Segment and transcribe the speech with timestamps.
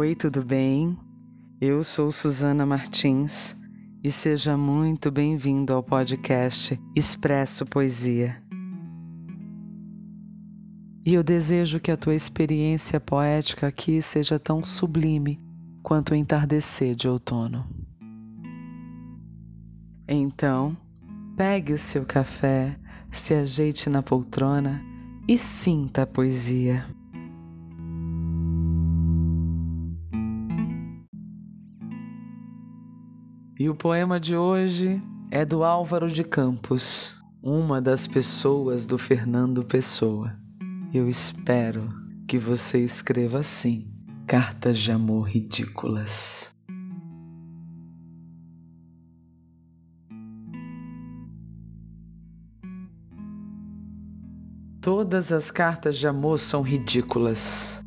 [0.00, 0.96] Oi, tudo bem?
[1.60, 3.54] Eu sou Suzana Martins
[4.02, 8.42] e seja muito bem-vindo ao podcast Expresso Poesia.
[11.04, 15.38] E eu desejo que a tua experiência poética aqui seja tão sublime
[15.82, 17.68] quanto o entardecer de outono.
[20.08, 20.74] Então,
[21.36, 22.74] pegue o seu café,
[23.10, 24.82] se ajeite na poltrona
[25.28, 26.86] e sinta a poesia.
[33.60, 39.62] E o poema de hoje é do Álvaro de Campos, uma das pessoas do Fernando
[39.62, 40.34] Pessoa.
[40.94, 41.92] Eu espero
[42.26, 43.92] que você escreva assim:
[44.26, 46.56] cartas de amor ridículas.
[54.80, 57.84] Todas as cartas de amor são ridículas.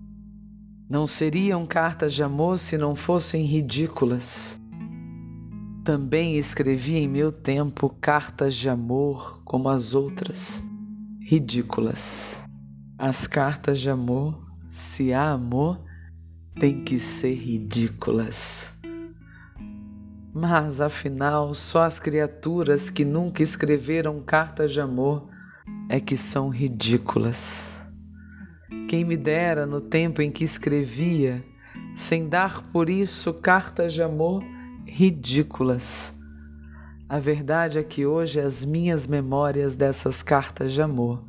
[0.87, 4.61] Não seriam cartas de amor se não fossem ridículas.
[5.83, 10.63] Também escrevi em meu tempo cartas de amor como as outras,
[11.19, 12.41] ridículas.
[12.97, 15.83] As cartas de amor, se há amor,
[16.57, 18.79] têm que ser ridículas.
[20.33, 25.27] Mas afinal, só as criaturas que nunca escreveram cartas de amor
[25.89, 27.85] é que são ridículas.
[28.87, 31.43] Quem me dera no tempo em que escrevia,
[31.93, 34.52] sem dar por isso cartas de amor,
[34.93, 36.13] ridículas.
[37.09, 41.25] A verdade é que hoje as minhas memórias dessas cartas de amor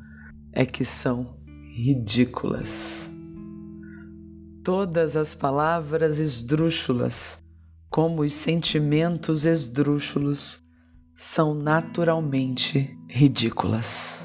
[0.53, 1.39] é que são
[1.75, 3.11] ridículas.
[4.63, 7.43] Todas as palavras esdrúxulas,
[7.89, 10.63] como os sentimentos esdrúxulos,
[11.15, 14.24] são naturalmente ridículas.